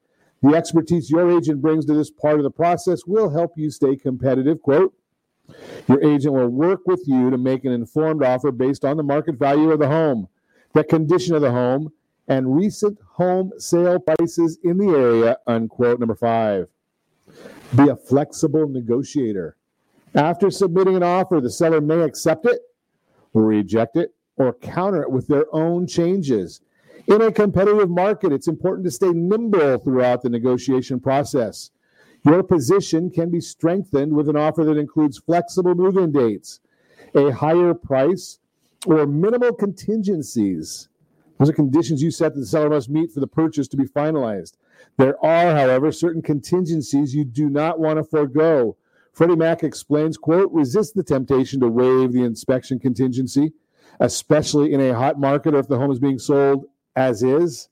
[0.44, 3.96] The expertise your agent brings to this part of the process will help you stay
[3.96, 4.62] competitive.
[4.62, 4.94] Quote,
[5.88, 9.40] your agent will work with you to make an informed offer based on the market
[9.40, 10.28] value of the home,
[10.74, 11.92] the condition of the home,
[12.28, 15.38] and recent home sale prices in the area.
[15.48, 16.00] Unquote.
[16.00, 16.68] Number five.
[17.76, 19.56] Be a flexible negotiator.
[20.14, 22.60] After submitting an offer, the seller may accept it,
[23.34, 26.62] reject it, or counter it with their own changes.
[27.08, 31.72] In a competitive market, it's important to stay nimble throughout the negotiation process.
[32.26, 36.60] Your position can be strengthened with an offer that includes flexible move in dates,
[37.16, 38.40] a higher price,
[38.86, 40.90] or minimal contingencies.
[41.40, 43.86] Those are conditions you set that the seller must meet for the purchase to be
[43.86, 44.58] finalized.
[44.98, 48.78] There are, however, certain contingencies you do not want to forego.
[49.14, 53.54] Freddie Mac explains, quote, resist the temptation to waive the inspection contingency.
[54.00, 56.66] especially in a hot market or if the home is being sold
[56.96, 57.70] as is,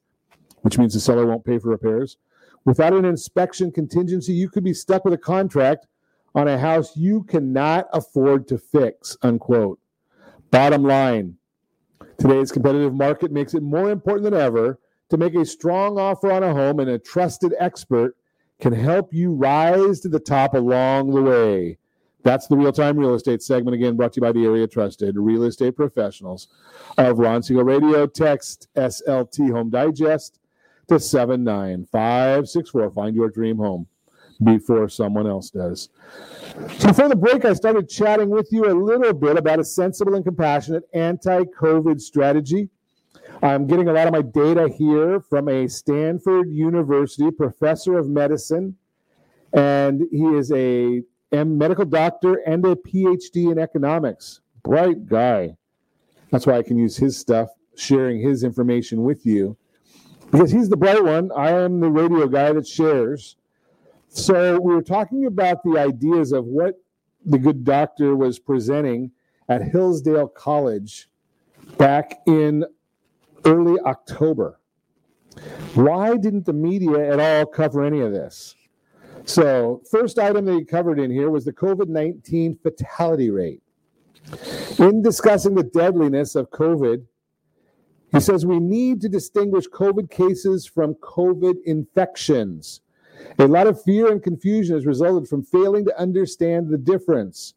[0.62, 2.18] which means the seller won't pay for repairs.
[2.66, 5.88] Without an inspection contingency, you could be stuck with a contract
[6.36, 9.80] on a house you cannot afford to fix, unquote.
[10.52, 11.36] Bottom line
[12.20, 14.78] today's competitive market makes it more important than ever
[15.10, 18.16] to make a strong offer on a home, and a trusted expert
[18.60, 21.78] can help you rise to the top along the way.
[22.24, 25.16] That's the real time real estate segment, again, brought to you by the area trusted
[25.18, 26.50] real estate professionals
[26.98, 28.06] of Ron Siegel Radio.
[28.08, 30.40] Text SLT Home Digest
[30.90, 32.92] to 79564.
[32.92, 33.88] Find your dream home
[34.44, 35.90] before someone else does.
[36.78, 40.16] So, before the break, I started chatting with you a little bit about a sensible
[40.16, 42.70] and compassionate anti COVID strategy.
[43.42, 48.76] I'm getting a lot of my data here from a Stanford University professor of medicine,
[49.54, 54.42] and he is a medical doctor and a PhD in economics.
[54.64, 55.56] Bright guy.
[56.32, 59.56] That's why I can use his stuff, sharing his information with you,
[60.32, 61.32] because he's the bright one.
[61.36, 63.38] I am the radio guy that shares.
[64.10, 66.76] So we were talking about the ideas of what
[67.26, 69.12] the good doctor was presenting
[69.48, 71.08] at Hillsdale College
[71.78, 72.66] back in
[73.46, 74.60] early October.
[75.74, 78.56] Why didn't the media at all cover any of this?
[79.26, 83.62] So, first item they covered in here was the COVID 19 fatality rate.
[84.80, 87.06] In discussing the deadliness of COVID,
[88.12, 92.82] he says we need to distinguish COVID cases from COVID infections.
[93.38, 97.54] A lot of fear and confusion has resulted from failing to understand the difference.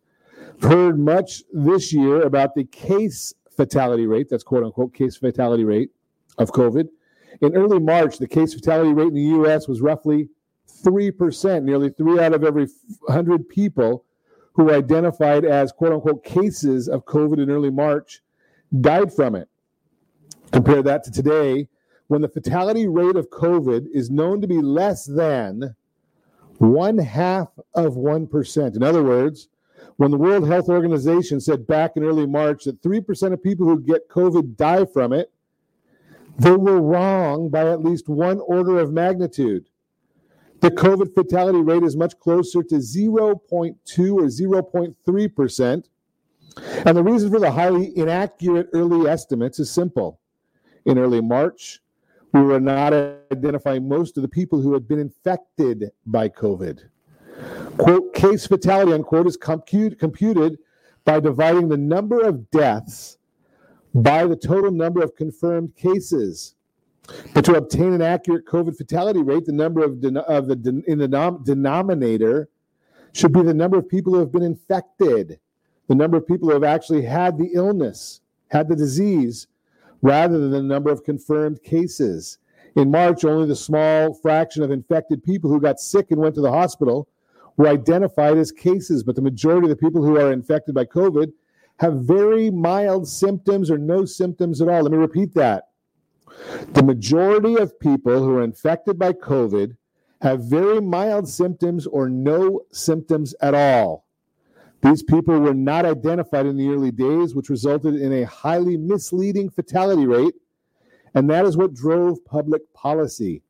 [0.60, 5.90] Heard much this year about the case fatality rate, that's quote unquote case fatality rate
[6.38, 6.88] of COVID.
[7.40, 10.28] In early March, the case fatality rate in the US was roughly
[10.84, 12.66] 3%, nearly three out of every
[13.06, 14.04] 100 people
[14.54, 18.20] who were identified as quote unquote cases of COVID in early March
[18.80, 19.48] died from it.
[20.50, 21.68] Compare that to today,
[22.08, 25.74] when the fatality rate of COVID is known to be less than
[26.58, 28.76] one half of 1%.
[28.76, 29.48] In other words,
[30.02, 33.80] when the World Health Organization said back in early March that 3% of people who
[33.80, 35.30] get COVID die from it,
[36.40, 39.68] they were wrong by at least one order of magnitude.
[40.58, 43.76] The COVID fatality rate is much closer to 0.2 or
[44.24, 45.84] 0.3%.
[46.84, 50.18] And the reason for the highly inaccurate early estimates is simple.
[50.84, 51.78] In early March,
[52.34, 52.92] we were not
[53.30, 56.88] identifying most of the people who had been infected by COVID.
[57.78, 60.58] Quote, case fatality, unquote, is compute, computed
[61.04, 63.18] by dividing the number of deaths
[63.94, 66.54] by the total number of confirmed cases.
[67.34, 71.08] But to obtain an accurate COVID fatality rate, the number of, of the in the
[71.08, 72.48] nom- denominator
[73.12, 75.38] should be the number of people who have been infected,
[75.88, 79.48] the number of people who have actually had the illness, had the disease,
[80.00, 82.38] rather than the number of confirmed cases.
[82.76, 86.40] In March, only the small fraction of infected people who got sick and went to
[86.40, 87.08] the hospital
[87.56, 91.32] were identified as cases, but the majority of the people who are infected by COVID
[91.78, 94.82] have very mild symptoms or no symptoms at all.
[94.82, 95.68] Let me repeat that.
[96.72, 99.76] The majority of people who are infected by COVID
[100.20, 104.06] have very mild symptoms or no symptoms at all.
[104.82, 109.50] These people were not identified in the early days, which resulted in a highly misleading
[109.50, 110.34] fatality rate,
[111.14, 113.42] and that is what drove public policy.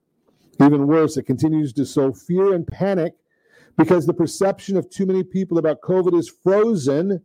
[0.60, 3.14] Even worse, it continues to sow fear and panic
[3.76, 7.22] because the perception of too many people about COVID is frozen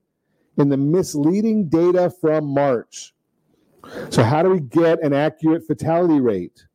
[0.57, 3.13] in the misleading data from March.
[4.09, 6.65] So, how do we get an accurate fatality rate?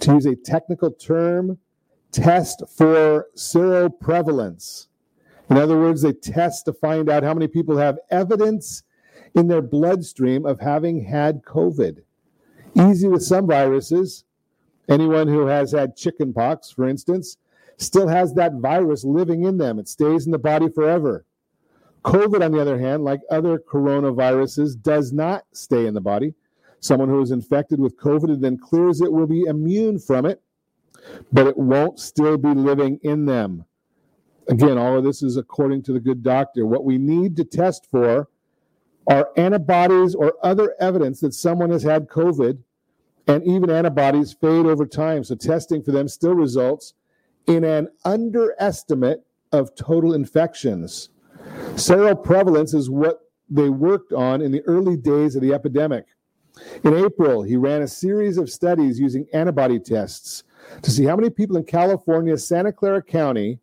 [0.00, 1.58] To use a technical term,
[2.12, 4.86] test for seroprevalence.
[5.50, 8.82] In other words, they test to find out how many people have evidence
[9.34, 12.02] in their bloodstream of having had COVID.
[12.76, 14.24] Easy with some viruses.
[14.88, 17.36] Anyone who has had chickenpox, for instance,
[17.78, 19.78] still has that virus living in them.
[19.78, 21.24] It stays in the body forever.
[22.04, 26.34] COVID, on the other hand, like other coronaviruses, does not stay in the body.
[26.80, 30.42] Someone who is infected with COVID and then clears it will be immune from it,
[31.32, 33.64] but it won't still be living in them.
[34.48, 36.66] Again, all of this is according to the good doctor.
[36.66, 38.28] What we need to test for
[39.06, 42.58] are antibodies or other evidence that someone has had COVID,
[43.26, 45.24] and even antibodies fade over time.
[45.24, 46.92] So, testing for them still results
[47.46, 51.10] in an underestimate of total infections.
[51.74, 56.06] Seroprevalence is what they worked on in the early days of the epidemic.
[56.84, 60.44] In April, he ran a series of studies using antibody tests
[60.82, 63.58] to see how many people in California's Santa Clara County,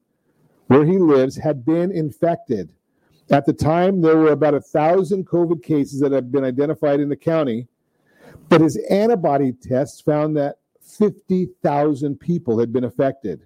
[0.68, 2.70] where he lives, had been infected.
[3.30, 7.10] At the time, there were about a thousand COVID cases that had been identified in
[7.10, 7.68] the county,
[8.50, 13.46] but his antibody tests found that 50,000 people had been affected.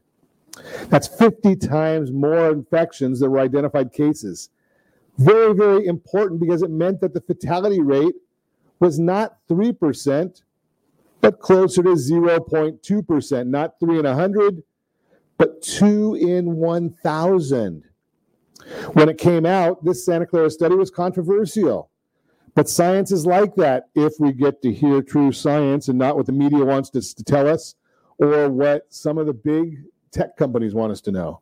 [0.90, 4.50] That's 50 times more infections that were identified cases.
[5.18, 8.16] Very, very important because it meant that the fatality rate
[8.80, 10.42] was not 3%,
[11.22, 14.64] but closer to 0.2%, not 3 in 100,
[15.38, 17.84] but 2 in 1,000.
[18.94, 21.90] When it came out, this Santa Clara study was controversial.
[22.56, 26.26] But science is like that if we get to hear true science and not what
[26.26, 27.76] the media wants to, to tell us
[28.18, 29.84] or what some of the big
[30.16, 31.42] tech companies want us to know.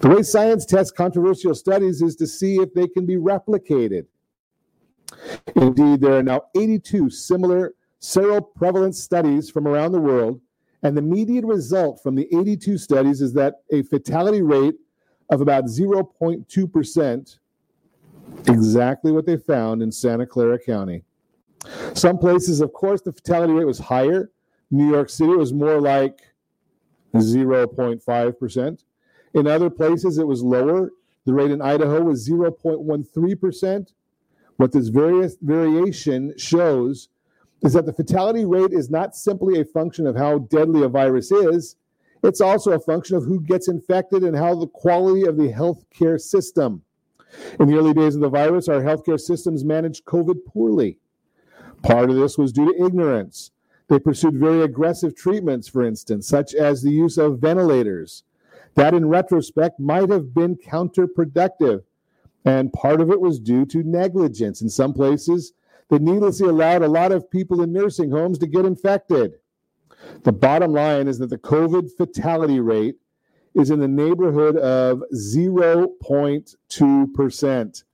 [0.00, 4.06] The way science tests controversial studies is to see if they can be replicated.
[5.54, 10.40] Indeed, there are now 82 similar seroprevalence studies from around the world,
[10.82, 14.74] and the median result from the 82 studies is that a fatality rate
[15.30, 17.38] of about 0.2%,
[18.48, 21.04] exactly what they found in Santa Clara County.
[21.94, 24.30] Some places, of course, the fatality rate was higher.
[24.70, 26.20] New York City was more like
[27.14, 28.84] 0.5%.
[29.34, 30.90] In other places, it was lower.
[31.24, 33.92] The rate in Idaho was 0.13%.
[34.56, 37.08] What this various variation shows
[37.62, 41.30] is that the fatality rate is not simply a function of how deadly a virus
[41.30, 41.76] is,
[42.22, 46.20] it's also a function of who gets infected and how the quality of the healthcare
[46.20, 46.82] system.
[47.60, 50.98] In the early days of the virus, our healthcare systems managed COVID poorly.
[51.82, 53.52] Part of this was due to ignorance.
[53.88, 58.22] They pursued very aggressive treatments, for instance, such as the use of ventilators.
[58.74, 61.82] That, in retrospect, might have been counterproductive.
[62.44, 64.62] And part of it was due to negligence.
[64.62, 65.52] In some places,
[65.90, 69.34] they needlessly allowed a lot of people in nursing homes to get infected.
[70.22, 72.96] The bottom line is that the COVID fatality rate
[73.54, 77.84] is in the neighborhood of 0.2%.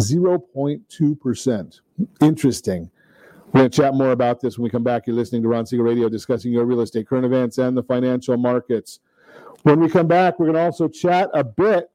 [0.00, 1.80] 0.2%.
[2.20, 2.90] Interesting.
[3.52, 5.06] We're going to chat more about this when we come back.
[5.06, 8.36] You're listening to Ron Siegel Radio discussing your real estate, current events, and the financial
[8.36, 9.00] markets.
[9.62, 11.90] When we come back, we're going to also chat a bit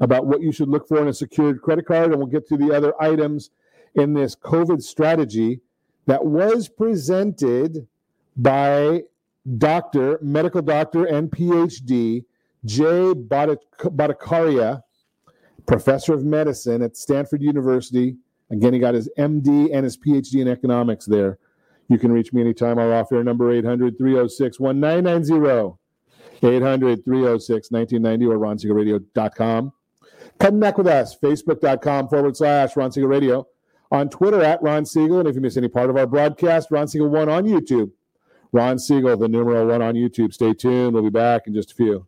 [0.00, 2.56] about what you should look for in a secured credit card, and we'll get to
[2.56, 3.50] the other items
[3.96, 5.60] in this COVID strategy
[6.06, 7.86] that was presented
[8.36, 9.02] by
[9.58, 12.24] doctor, medical doctor, and PhD
[12.64, 14.82] Jay Bhattacharya,
[15.66, 18.16] professor of medicine at Stanford University.
[18.50, 21.38] Again, he got his MD and his PhD in economics there.
[21.88, 22.78] You can reach me anytime.
[22.78, 25.78] Our off air number 800 306 1990.
[26.42, 29.72] 800 306 1990 or ronsiegelradio.com.
[30.38, 33.46] Connect with us, facebook.com forward slash Ron Siegel Radio.
[33.90, 35.20] On Twitter at Ron Siegel.
[35.20, 37.90] And if you miss any part of our broadcast, Ron Siegel 1 on YouTube.
[38.52, 40.32] Ron Siegel, the numeral 1 on YouTube.
[40.32, 40.94] Stay tuned.
[40.94, 42.07] We'll be back in just a few.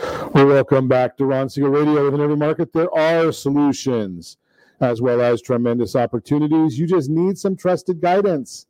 [0.00, 2.04] Well, welcome back to Ron Siegel Radio.
[2.04, 4.38] Within every market, there are solutions
[4.80, 6.78] as well as tremendous opportunities.
[6.78, 8.66] You just need some trusted guidance.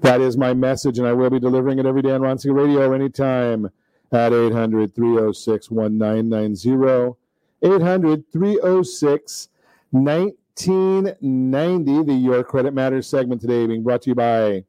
[0.00, 2.56] That is my message, and I will be delivering it every day on Ron Siegel
[2.56, 3.70] Radio anytime
[4.12, 7.16] at 800 306 1990.
[7.62, 9.48] 800 306
[9.90, 12.02] 1990.
[12.04, 14.64] The Your Credit Matters segment today being brought to you by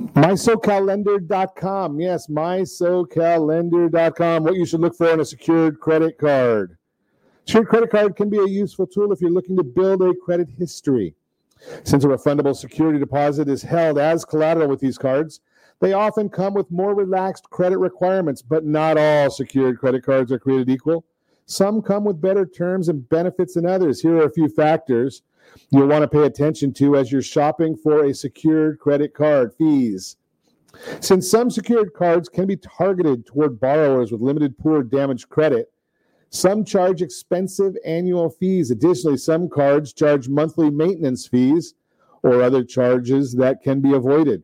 [0.00, 2.00] MySoCalLender.com.
[2.00, 4.44] Yes, MySoCalLender.com.
[4.44, 6.76] What you should look for in a secured credit card.
[7.46, 10.48] Secured credit card can be a useful tool if you're looking to build a credit
[10.58, 11.14] history.
[11.84, 15.40] Since a refundable security deposit is held as collateral with these cards,
[15.80, 20.38] they often come with more relaxed credit requirements, but not all secured credit cards are
[20.38, 21.06] created equal.
[21.46, 24.02] Some come with better terms and benefits than others.
[24.02, 25.22] Here are a few factors
[25.70, 30.16] you'll want to pay attention to as you're shopping for a secured credit card fees.
[31.00, 35.72] Since some secured cards can be targeted toward borrowers with limited poor damaged credit,
[36.30, 38.70] some charge expensive annual fees.
[38.70, 41.74] Additionally, some cards charge monthly maintenance fees
[42.22, 44.42] or other charges that can be avoided.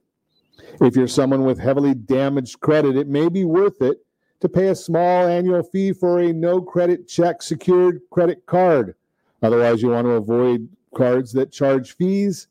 [0.81, 3.99] If you're someone with heavily damaged credit, it may be worth it
[4.41, 8.95] to pay a small annual fee for a no credit check secured credit card.
[9.43, 12.49] Otherwise, you want to avoid cards that charge fees,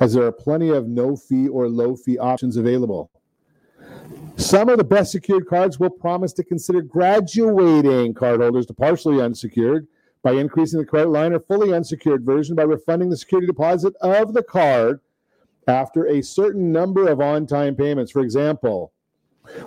[0.00, 3.10] as there are plenty of no fee or low fee options available.
[4.36, 9.86] Some of the best secured cards will promise to consider graduating cardholders to partially unsecured
[10.22, 14.32] by increasing the credit line or fully unsecured version by refunding the security deposit of
[14.32, 15.00] the card
[15.68, 18.10] after a certain number of on time payments.
[18.10, 18.92] For example,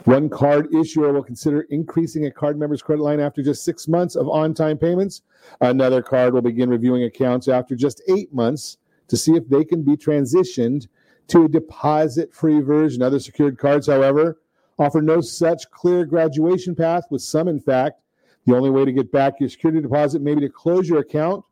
[0.06, 4.16] one card issuer will consider increasing a card member's credit line after just six months
[4.16, 5.22] of on time payments.
[5.62, 9.84] Another card will begin reviewing accounts after just eight months to see if they can
[9.84, 10.88] be transitioned
[11.28, 13.02] to a deposit free version.
[13.02, 14.40] Other secured cards, however,
[14.80, 18.02] offer no such clear graduation path, with some, in fact,
[18.46, 21.44] the only way to get back your security deposit may be to close your account,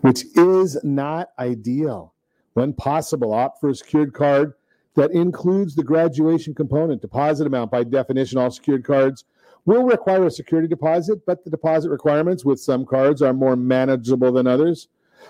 [0.00, 2.14] which is not ideal.
[2.54, 4.54] When possible, opt for a secured card
[4.96, 7.00] that includes the graduation component.
[7.00, 9.24] Deposit amount, by definition, all secured cards
[9.66, 14.32] will require a security deposit, but the deposit requirements with some cards are more manageable
[14.32, 14.88] than others.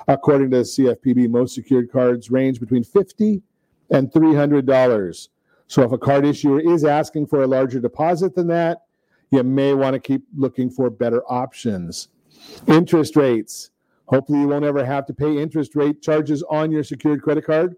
[0.08, 3.42] According to the CFPB, most secured cards range between 50
[3.90, 5.28] and $300.
[5.66, 8.82] So if a card issuer is asking for a larger deposit than that,
[9.30, 12.08] you may want to keep looking for better options.
[12.66, 13.70] Interest rates.
[14.06, 17.76] Hopefully, you won't ever have to pay interest rate charges on your secured credit card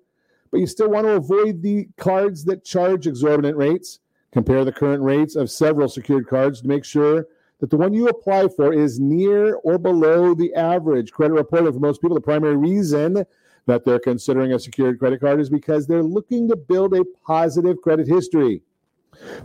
[0.52, 4.00] but you still want to avoid the cards that charge exorbitant rates.
[4.32, 7.26] Compare the current rates of several secured cards to make sure
[7.58, 11.10] that the one you apply for is near or below the average.
[11.10, 13.24] Credit reporting for most people, the primary reason
[13.66, 17.80] that they're considering a secured credit card is because they're looking to build a positive
[17.82, 18.62] credit history.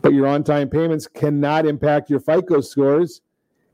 [0.02, 3.22] But your on time payments cannot impact your FICO scores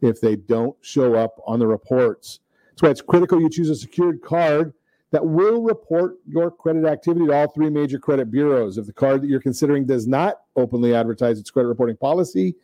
[0.01, 2.39] if they don't show up on the reports.
[2.69, 4.73] That's why it's critical you choose a secured card
[5.13, 8.79] that will report your credit activity to all three major credit bureaus.
[8.79, 12.55] If the card that you're considering does not openly advertise its credit reporting policy,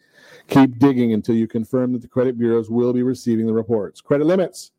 [0.47, 4.01] keep digging until you confirm that the credit bureaus will be receiving the reports.
[4.01, 4.71] Credit limits.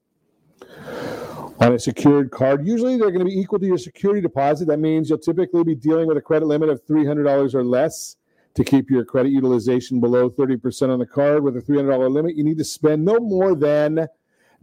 [1.61, 4.67] On a secured card, usually they're going to be equal to your security deposit.
[4.67, 8.17] That means you'll typically be dealing with a credit limit of $300 or less.
[8.55, 12.43] To keep your credit utilization below 30% on the card with a $300 limit, you
[12.43, 14.09] need to spend no more than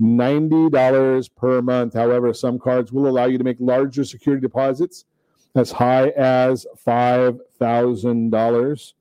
[0.02, 1.94] $90 per month.
[1.94, 5.06] However, some cards will allow you to make larger security deposits
[5.56, 8.94] as high as $5,000.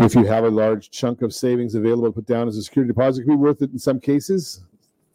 [0.00, 2.88] If you have a large chunk of savings available to put down as a security
[2.88, 4.64] deposit, it could be worth it in some cases.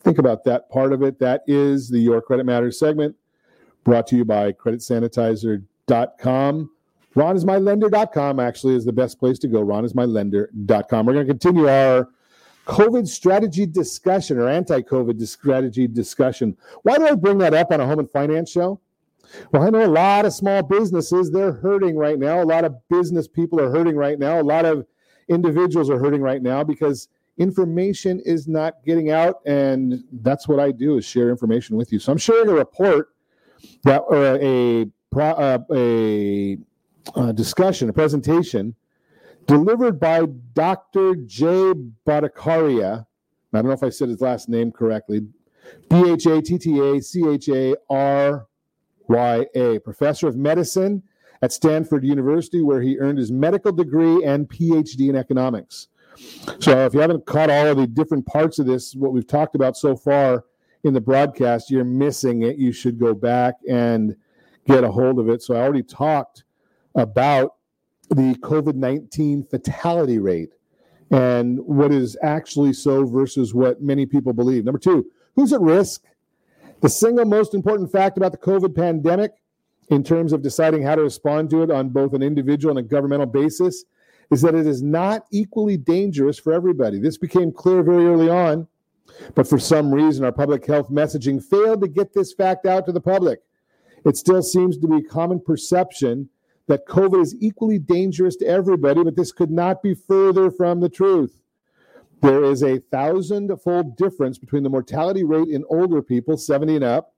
[0.01, 1.19] Think about that part of it.
[1.19, 3.15] That is the Your Credit Matters segment
[3.83, 6.71] brought to you by creditsanitizer.com.
[7.15, 9.65] RonIsMyLender.com actually is the best place to go.
[9.65, 11.05] RonIsMyLender.com.
[11.05, 12.07] We're going to continue our
[12.65, 16.55] COVID strategy discussion or anti COVID strategy discussion.
[16.83, 18.79] Why do I bring that up on a home and finance show?
[19.51, 22.41] Well, I know a lot of small businesses, they're hurting right now.
[22.41, 24.39] A lot of business people are hurting right now.
[24.39, 24.85] A lot of
[25.27, 27.07] individuals are hurting right now because
[27.37, 29.37] information is not getting out.
[29.45, 31.99] And that's what I do is share information with you.
[31.99, 33.09] So I'm sharing a report
[33.83, 36.57] that or a, uh, a,
[37.15, 38.75] a discussion, a presentation
[39.49, 41.15] delivered by Dr.
[41.15, 41.73] Jay
[42.07, 43.05] Bhattacharya.
[43.51, 45.21] I don't know if I said his last name correctly.
[45.89, 48.47] B H A T T A C H A R
[49.07, 51.01] Y A, professor of medicine
[51.41, 55.87] at Stanford University, where he earned his medical degree and PhD in economics.
[56.59, 59.55] So, if you haven't caught all of the different parts of this, what we've talked
[59.55, 60.45] about so far
[60.83, 62.57] in the broadcast, you're missing it.
[62.57, 64.15] You should go back and
[64.67, 65.41] get a hold of it.
[65.41, 66.43] So, I already talked
[66.93, 67.55] about
[68.09, 70.53] the COVID 19 fatality rate
[71.11, 74.65] and what is actually so versus what many people believe.
[74.65, 75.05] Number two,
[75.35, 76.03] who's at risk?
[76.81, 79.33] The single most important fact about the COVID pandemic,
[79.89, 82.87] in terms of deciding how to respond to it on both an individual and a
[82.87, 83.85] governmental basis,
[84.31, 86.99] is that it is not equally dangerous for everybody.
[86.99, 88.67] This became clear very early on,
[89.33, 92.91] but for some reason, our public health messaging failed to get this fact out to
[92.91, 93.39] the public.
[94.05, 96.29] It still seems to be common perception
[96.69, 100.87] that COVID is equally dangerous to everybody, but this could not be further from the
[100.87, 101.41] truth.
[102.21, 106.83] There is a thousand fold difference between the mortality rate in older people, 70 and
[106.83, 107.15] up,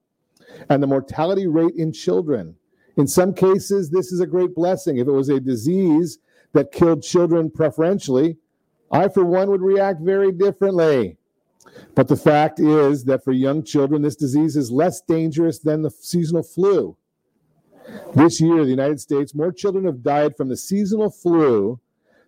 [0.70, 2.56] and the mortality rate in children.
[2.96, 4.96] In some cases, this is a great blessing.
[4.96, 6.18] If it was a disease
[6.54, 8.38] that killed children preferentially,
[8.90, 11.18] I, for one, would react very differently.
[11.94, 15.90] But the fact is that for young children, this disease is less dangerous than the
[15.90, 16.96] seasonal flu.
[18.14, 21.80] This year, in the United States, more children have died from the seasonal flu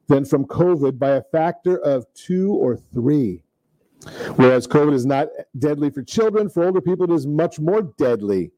[0.09, 3.43] than from COVID by a factor of two or three.
[4.37, 5.29] Whereas COVID is not
[5.59, 8.53] deadly for children, for older people, it is much more deadly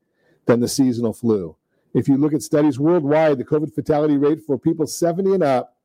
[0.46, 1.56] than the seasonal flu.
[1.94, 5.76] If you look at studies worldwide, the COVID fatality rate for people 70 and up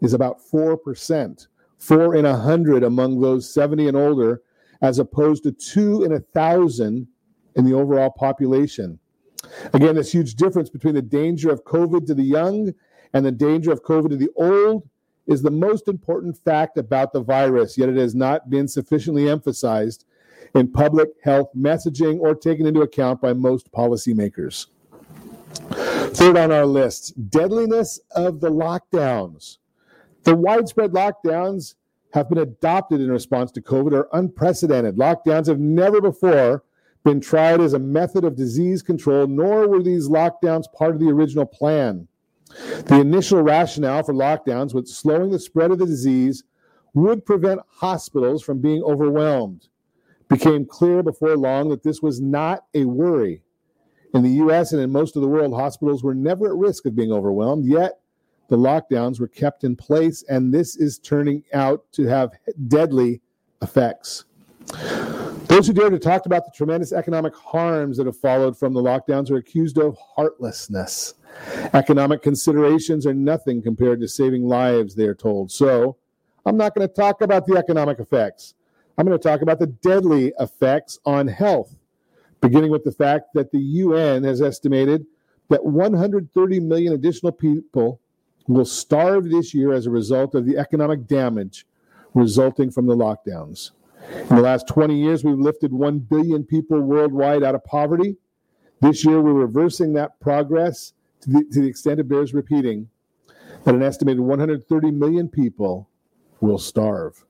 [0.00, 1.46] is about 4%,
[1.78, 4.42] four in a 100 among those 70 and older,
[4.80, 7.06] as opposed to two in a 1,000
[7.54, 8.98] in the overall population.
[9.72, 12.72] Again, this huge difference between the danger of COVID to the young
[13.12, 14.88] and the danger of COVID to the old
[15.26, 20.04] is the most important fact about the virus, yet it has not been sufficiently emphasized
[20.54, 24.66] in public health messaging or taken into account by most policymakers.
[26.14, 29.58] Third on our list deadliness of the lockdowns.
[30.24, 31.74] The widespread lockdowns
[32.12, 34.96] have been adopted in response to COVID are unprecedented.
[34.96, 36.64] Lockdowns have never before
[37.04, 41.08] been tried as a method of disease control, nor were these lockdowns part of the
[41.08, 42.06] original plan.
[42.86, 46.44] The initial rationale for lockdowns was slowing the spread of the disease
[46.94, 49.68] would prevent hospitals from being overwhelmed.
[50.20, 53.42] It Became clear before long that this was not a worry.
[54.14, 56.94] In the US and in most of the world, hospitals were never at risk of
[56.94, 58.00] being overwhelmed, yet
[58.48, 62.32] the lockdowns were kept in place, and this is turning out to have
[62.68, 63.22] deadly
[63.62, 64.26] effects.
[65.46, 68.82] Those who dare to talk about the tremendous economic harms that have followed from the
[68.82, 71.14] lockdowns are accused of heartlessness.
[71.74, 75.50] Economic considerations are nothing compared to saving lives, they are told.
[75.50, 75.96] So,
[76.44, 78.54] I'm not going to talk about the economic effects.
[78.98, 81.74] I'm going to talk about the deadly effects on health,
[82.40, 85.06] beginning with the fact that the UN has estimated
[85.48, 88.00] that 130 million additional people
[88.48, 91.66] will starve this year as a result of the economic damage
[92.14, 93.70] resulting from the lockdowns.
[94.10, 98.16] In the last 20 years, we've lifted 1 billion people worldwide out of poverty.
[98.80, 100.92] This year, we're reversing that progress
[101.22, 102.88] to the, to the extent it bears repeating
[103.64, 105.88] that an estimated 130 million people
[106.40, 107.24] will starve.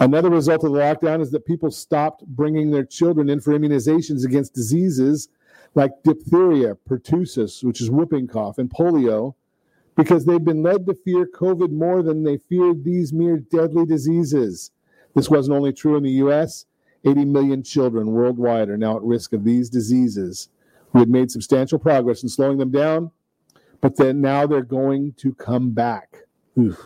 [0.00, 4.24] Another result of the lockdown is that people stopped bringing their children in for immunizations
[4.24, 5.28] against diseases
[5.74, 9.34] like diphtheria, pertussis, which is whooping cough, and polio,
[9.96, 14.70] because they've been led to fear COVID more than they feared these mere deadly diseases.
[15.18, 16.66] This wasn't only true in the US,
[17.04, 20.48] 80 million children worldwide are now at risk of these diseases.
[20.92, 23.10] We had made substantial progress in slowing them down,
[23.80, 26.18] but then now they're going to come back.
[26.56, 26.80] Oof.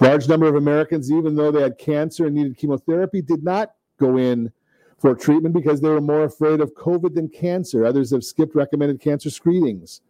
[0.00, 4.16] Large number of Americans, even though they had cancer and needed chemotherapy, did not go
[4.16, 4.50] in
[4.96, 7.84] for treatment because they were more afraid of COVID than cancer.
[7.84, 10.00] Others have skipped recommended cancer screenings.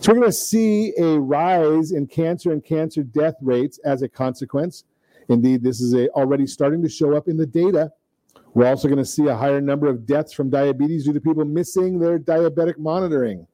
[0.00, 4.08] So we're going to see a rise in cancer and cancer death rates as a
[4.08, 4.84] consequence.
[5.28, 7.92] Indeed, this is a, already starting to show up in the data.
[8.54, 11.44] We're also going to see a higher number of deaths from diabetes due to people
[11.44, 13.46] missing their diabetic monitoring.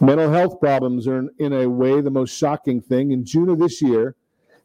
[0.00, 3.12] Mental health problems are, in, in a way, the most shocking thing.
[3.12, 4.16] In June of this year,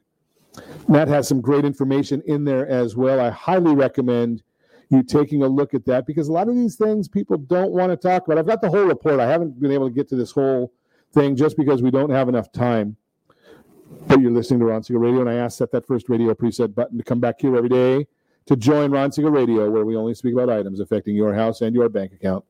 [0.89, 3.21] That has some great information in there as well.
[3.21, 4.43] I highly recommend
[4.91, 7.93] you taking a look at that because a lot of these things people don't want
[7.93, 8.39] to talk about.
[8.39, 9.21] I've got the whole report.
[9.21, 10.73] I haven't been able to get to this whole
[11.13, 12.97] thing just because we don't have enough time.
[14.07, 16.75] But you're listening to Ron Siegel Radio, and I asked set that first radio preset
[16.75, 18.07] button to come back here every day
[18.47, 21.75] to join Ron Siegel Radio, where we only speak about items affecting your house and
[21.75, 22.45] your bank account.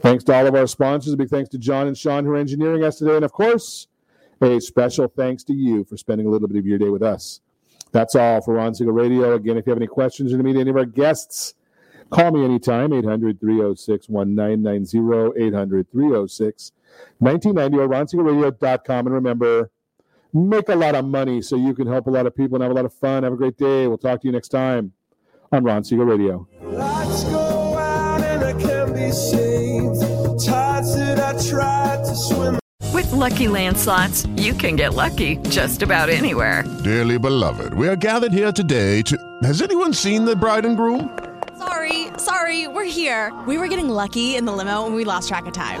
[0.00, 1.12] Thanks to all of our sponsors.
[1.12, 3.16] A big thanks to John and Sean who are engineering us today.
[3.16, 3.88] And of course,
[4.40, 7.40] a special thanks to you for spending a little bit of your day with us.
[7.92, 9.34] That's all for Ron Siegel Radio.
[9.34, 11.54] Again, if you have any questions or to meet any of our guests,
[12.10, 16.72] call me anytime, 800 306 1990, 800 306
[17.18, 19.06] 1990, or ronsiegelradio.com.
[19.06, 19.70] And remember,
[20.34, 22.72] make a lot of money so you can help a lot of people and have
[22.72, 23.22] a lot of fun.
[23.22, 23.86] Have a great day.
[23.86, 24.92] We'll talk to you next time
[25.52, 26.46] on Ron Siegel Radio.
[26.60, 27.38] Lights go
[27.76, 30.00] out and I can be saved.
[30.44, 32.58] Tides that I tried to swim.
[32.92, 36.64] With Lucky Land slots, you can get lucky just about anywhere.
[36.82, 39.16] Dearly beloved, we are gathered here today to.
[39.42, 41.16] Has anyone seen the bride and groom?
[41.58, 43.32] Sorry, sorry, we're here.
[43.46, 45.80] We were getting lucky in the limo and we lost track of time.